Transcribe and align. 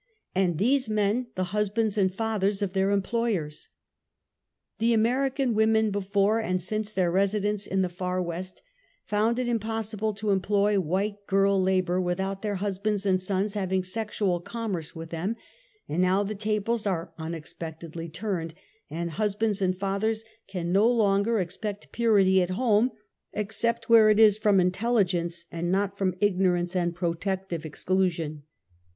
And 0.33 0.57
these 0.57 0.89
men, 0.89 1.27
the 1.35 1.43
husbands 1.53 1.95
and 1.95 2.11
fathers 2.11 2.63
of 2.63 2.73
their 2.73 2.89
employers.. 2.89 3.69
The 4.79 4.95
American 4.95 5.53
women 5.53 5.91
before 5.91 6.39
and 6.39 6.59
since 6.59 6.91
their 6.91 7.11
resi 7.11 7.39
dence 7.43 7.67
in 7.67 7.83
the 7.83 7.87
far 7.87 8.19
West, 8.19 8.63
found 9.05 9.37
it 9.37 9.47
impossible 9.47 10.15
to 10.15 10.31
employ 10.31 10.79
white 10.79 11.27
girl 11.27 11.61
labor 11.61 11.99
w^ithout 12.01 12.41
their 12.41 12.55
husbands 12.55 13.05
and 13.05 13.21
sons 13.21 13.53
having 13.53 13.83
sexual 13.83 14.39
commerce 14.39 14.95
with 14.95 15.11
them, 15.11 15.35
and 15.87 16.01
now 16.01 16.23
the 16.23 16.33
tables 16.33 16.87
are 16.87 17.13
unexpectedly 17.19 18.09
turned, 18.09 18.55
and 18.89 19.11
husbands 19.11 19.61
and 19.61 19.77
fathers 19.77 20.23
can 20.47 20.71
no 20.71 20.87
longer 20.89 21.39
expect 21.39 21.91
purity 21.91 22.41
at 22.41 22.49
home, 22.49 22.89
except 23.33 23.87
wdiere 23.87 24.11
it 24.11 24.17
is 24.19 24.39
from 24.39 24.59
intelligence 24.59 25.45
and 25.51 25.71
not 25.71 25.95
from 25.95 26.15
ignorance 26.19 26.75
and 26.75 26.95
pro 26.95 27.13
tective 27.13 27.65
exclusion. 27.65 28.41